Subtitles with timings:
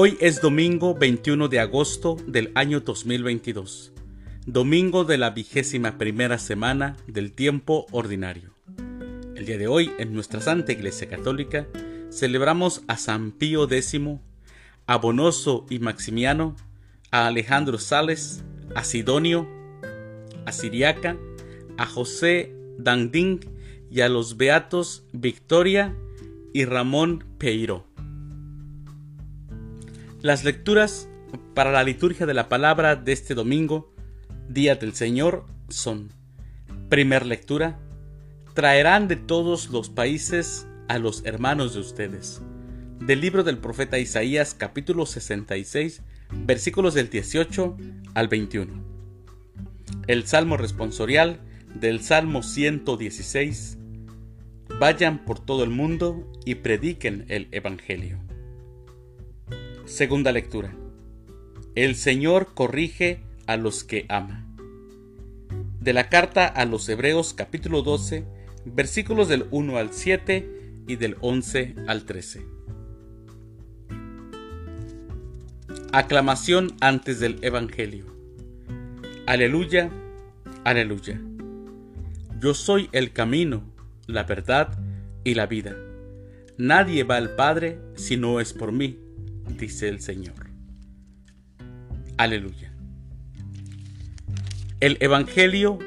[0.00, 3.90] Hoy es domingo 21 de agosto del año 2022,
[4.46, 8.54] domingo de la vigésima primera semana del tiempo ordinario.
[9.34, 11.66] El día de hoy, en nuestra Santa Iglesia Católica,
[12.12, 14.00] celebramos a San Pío X,
[14.86, 16.54] a Bonoso y Maximiano,
[17.10, 18.44] a Alejandro Sales,
[18.76, 19.48] a Sidonio,
[20.46, 21.16] a Siriaca,
[21.76, 23.40] a José Danding
[23.90, 25.92] y a los beatos Victoria
[26.52, 27.87] y Ramón Peiro.
[30.20, 31.08] Las lecturas
[31.54, 33.94] para la liturgia de la palabra de este domingo,
[34.48, 36.12] Día del Señor, son,
[36.88, 37.78] primer lectura,
[38.52, 42.42] traerán de todos los países a los hermanos de ustedes.
[42.98, 47.76] Del libro del profeta Isaías capítulo 66, versículos del 18
[48.14, 48.72] al 21.
[50.08, 51.38] El Salmo responsorial
[51.78, 53.78] del Salmo 116.
[54.80, 58.27] Vayan por todo el mundo y prediquen el Evangelio.
[59.88, 60.70] Segunda lectura.
[61.74, 64.46] El Señor corrige a los que ama.
[65.80, 68.26] De la carta a los Hebreos capítulo 12,
[68.66, 72.44] versículos del 1 al 7 y del 11 al 13.
[75.92, 78.04] Aclamación antes del Evangelio.
[79.24, 79.88] Aleluya,
[80.64, 81.18] aleluya.
[82.38, 83.62] Yo soy el camino,
[84.06, 84.78] la verdad
[85.24, 85.74] y la vida.
[86.58, 89.07] Nadie va al Padre si no es por mí
[89.56, 90.50] dice el Señor.
[92.16, 92.72] Aleluya.
[94.80, 95.78] El Evangelio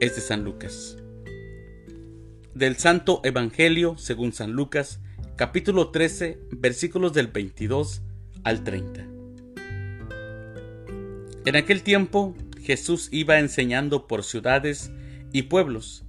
[0.00, 0.96] es de San Lucas.
[2.54, 5.00] Del Santo Evangelio según San Lucas,
[5.36, 8.02] capítulo 13, versículos del 22
[8.44, 9.06] al 30.
[11.46, 14.90] En aquel tiempo Jesús iba enseñando por ciudades
[15.32, 16.04] y pueblos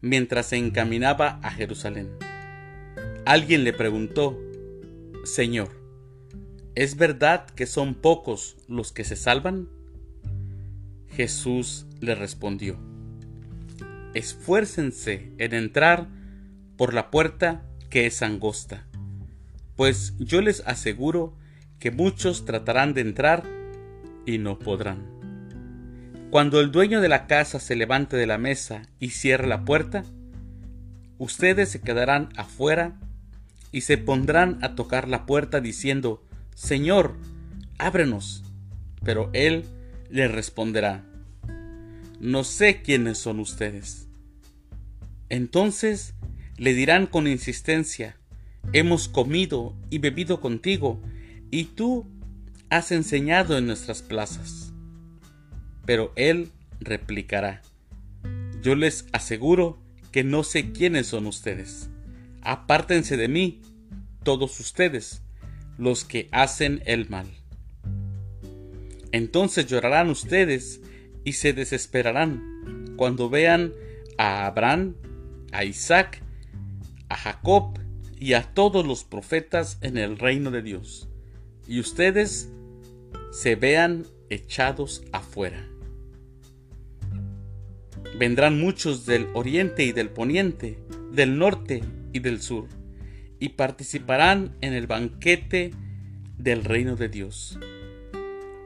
[0.00, 2.10] mientras se encaminaba a Jerusalén.
[3.24, 4.38] Alguien le preguntó,
[5.24, 5.81] Señor,
[6.74, 9.68] ¿Es verdad que son pocos los que se salvan?
[11.10, 12.78] Jesús le respondió,
[14.14, 16.08] Esfuércense en entrar
[16.78, 18.86] por la puerta que es angosta,
[19.76, 21.36] pues yo les aseguro
[21.78, 23.44] que muchos tratarán de entrar
[24.24, 25.12] y no podrán.
[26.30, 30.04] Cuando el dueño de la casa se levante de la mesa y cierre la puerta,
[31.18, 32.98] ustedes se quedarán afuera
[33.72, 36.22] y se pondrán a tocar la puerta diciendo,
[36.54, 37.16] Señor,
[37.78, 38.44] ábrenos.
[39.04, 39.64] Pero él
[40.10, 41.04] le responderá,
[42.20, 44.06] no sé quiénes son ustedes.
[45.28, 46.14] Entonces
[46.56, 48.16] le dirán con insistencia,
[48.72, 51.02] hemos comido y bebido contigo,
[51.50, 52.06] y tú
[52.70, 54.72] has enseñado en nuestras plazas.
[55.84, 57.62] Pero él replicará,
[58.62, 59.82] yo les aseguro
[60.12, 61.88] que no sé quiénes son ustedes.
[62.42, 63.62] Apártense de mí,
[64.22, 65.21] todos ustedes,
[65.82, 67.26] los que hacen el mal.
[69.10, 70.80] Entonces llorarán ustedes
[71.24, 73.72] y se desesperarán cuando vean
[74.16, 74.94] a Abraham,
[75.50, 76.22] a Isaac,
[77.08, 77.78] a Jacob
[78.16, 81.08] y a todos los profetas en el reino de Dios,
[81.66, 82.48] y ustedes
[83.32, 85.68] se vean echados afuera.
[88.18, 90.78] Vendrán muchos del oriente y del poniente,
[91.10, 91.82] del norte
[92.12, 92.68] y del sur
[93.42, 95.72] y participarán en el banquete
[96.38, 97.58] del reino de Dios.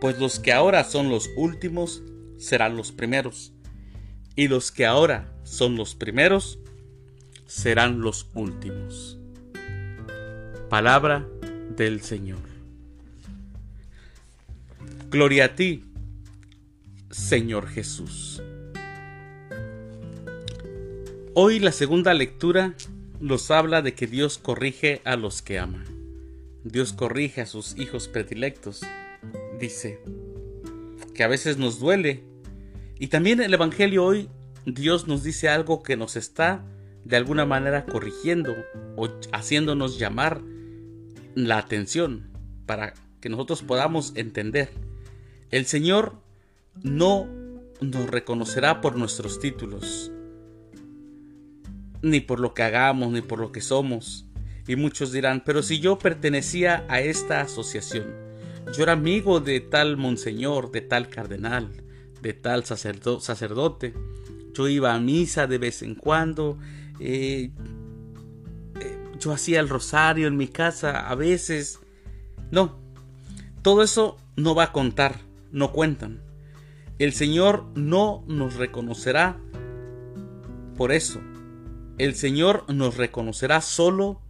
[0.02, 2.02] Pues los que ahora son los últimos
[2.36, 3.54] serán los primeros,
[4.34, 6.58] y los que ahora son los primeros
[7.46, 9.18] serán los últimos.
[10.68, 11.26] Palabra
[11.74, 12.42] del Señor.
[15.08, 15.86] Gloria a ti,
[17.08, 18.42] Señor Jesús.
[21.32, 22.74] Hoy la segunda lectura
[23.20, 25.84] nos habla de que Dios corrige a los que ama.
[26.64, 28.82] Dios corrige a sus hijos predilectos.
[29.60, 30.00] Dice
[31.14, 32.24] que a veces nos duele.
[32.98, 34.28] Y también el Evangelio hoy
[34.64, 36.64] Dios nos dice algo que nos está
[37.04, 38.54] de alguna manera corrigiendo
[38.96, 40.42] o haciéndonos llamar
[41.36, 42.30] la atención
[42.66, 44.70] para que nosotros podamos entender.
[45.52, 46.16] El Señor
[46.82, 47.28] no
[47.80, 50.10] nos reconocerá por nuestros títulos,
[52.06, 54.26] ni por lo que hagamos, ni por lo que somos.
[54.66, 58.14] Y muchos dirán, pero si yo pertenecía a esta asociación,
[58.72, 61.70] yo era amigo de tal monseñor, de tal cardenal,
[62.22, 63.94] de tal sacerdote,
[64.54, 66.58] yo iba a misa de vez en cuando,
[66.98, 67.50] eh,
[68.80, 71.80] eh, yo hacía el rosario en mi casa a veces.
[72.50, 72.78] No,
[73.62, 75.20] todo eso no va a contar,
[75.52, 76.20] no cuentan.
[76.98, 79.38] El Señor no nos reconocerá
[80.76, 81.20] por eso,
[81.98, 84.20] el Señor nos reconocerá solo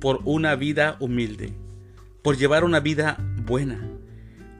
[0.00, 1.52] por una vida humilde,
[2.22, 3.80] por llevar una vida buena,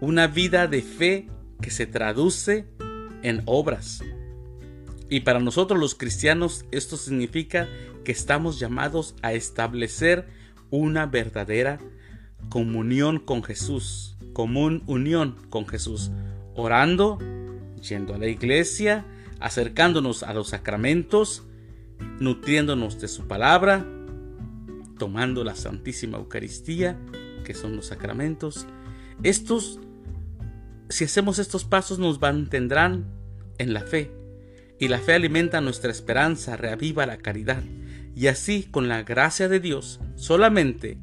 [0.00, 1.28] una vida de fe
[1.60, 2.66] que se traduce
[3.22, 4.02] en obras.
[5.10, 7.68] Y para nosotros los cristianos esto significa
[8.04, 10.28] que estamos llamados a establecer
[10.70, 11.78] una verdadera
[12.48, 16.10] comunión con Jesús, común unión con Jesús,
[16.54, 17.18] orando,
[17.88, 19.04] yendo a la iglesia,
[19.40, 21.47] acercándonos a los sacramentos,
[22.20, 23.86] nutriéndonos de su palabra,
[24.98, 26.98] tomando la Santísima Eucaristía,
[27.44, 28.66] que son los sacramentos.
[29.22, 29.80] Estos,
[30.88, 33.06] si hacemos estos pasos, nos mantendrán
[33.58, 34.10] en la fe.
[34.80, 37.62] Y la fe alimenta nuestra esperanza, reaviva la caridad.
[38.14, 40.98] Y así, con la gracia de Dios, solamente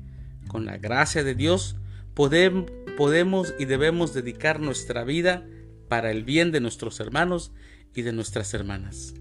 [0.47, 1.75] con la gracia de Dios,
[2.13, 5.45] podemos y debemos dedicar nuestra vida
[5.89, 7.51] para el bien de nuestros hermanos
[7.93, 9.13] y de nuestras hermanas,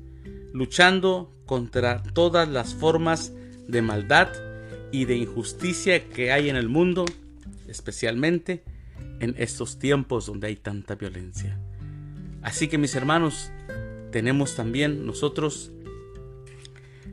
[0.53, 3.33] luchando contra todas las formas
[3.69, 4.29] de maldad
[4.93, 7.05] y de injusticia que hay en el mundo,
[7.69, 8.63] especialmente
[9.21, 11.59] en estos tiempos donde hay tanta violencia.
[12.43, 13.51] Así que mis hermanos,
[14.13, 15.73] tenemos también nosotros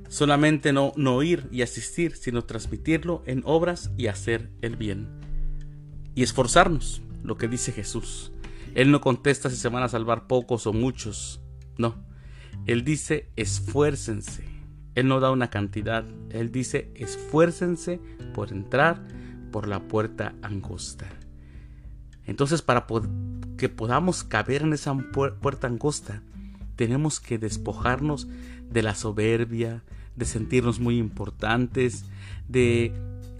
[0.09, 5.07] solamente no, no oír y asistir, sino transmitirlo en obras y hacer el bien.
[6.15, 8.31] Y esforzarnos, lo que dice Jesús.
[8.75, 11.41] Él no contesta si se van a salvar pocos o muchos,
[11.77, 12.10] no.
[12.65, 14.43] Él dice esfuércense.
[14.95, 16.05] Él no da una cantidad.
[16.29, 17.99] Él dice esfuércense
[18.33, 19.01] por entrar
[19.51, 21.07] por la puerta angosta.
[22.25, 22.85] Entonces para
[23.57, 26.21] que podamos caber en esa puerta angosta,
[26.75, 28.27] tenemos que despojarnos
[28.69, 29.83] de la soberbia,
[30.15, 32.05] de sentirnos muy importantes,
[32.47, 32.93] de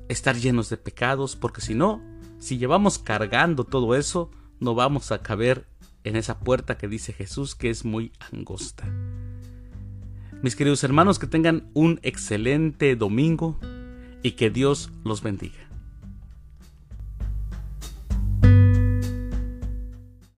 [0.09, 2.01] estar llenos de pecados, porque si no,
[2.39, 4.29] si llevamos cargando todo eso,
[4.59, 5.67] no vamos a caber
[6.03, 8.85] en esa puerta que dice Jesús que es muy angosta.
[10.41, 13.59] Mis queridos hermanos, que tengan un excelente domingo
[14.23, 15.70] y que Dios los bendiga.